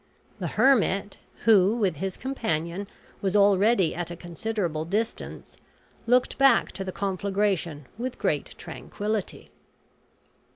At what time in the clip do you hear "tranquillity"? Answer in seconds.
8.57-9.51